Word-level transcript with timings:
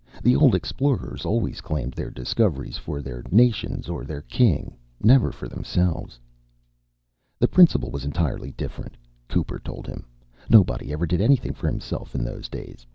The 0.23 0.35
old 0.35 0.55
explorers 0.55 1.25
always 1.25 1.61
claimed 1.61 1.93
their 1.93 2.09
discoveries 2.09 2.75
for 2.75 3.03
their 3.03 3.21
nations 3.29 3.87
or 3.87 4.03
their 4.03 4.23
king, 4.23 4.75
never 4.99 5.31
for 5.31 5.47
themselves." 5.47 6.19
"The 7.37 7.47
principle 7.47 7.91
was 7.91 8.03
entirely 8.03 8.49
different," 8.53 8.97
Cooper 9.29 9.59
told 9.59 9.85
him. 9.85 10.07
"Nobody 10.49 10.91
ever 10.91 11.05
did 11.05 11.21
anything 11.21 11.53
for 11.53 11.67
himself 11.67 12.15
in 12.15 12.23
those 12.23 12.49
days. 12.49 12.87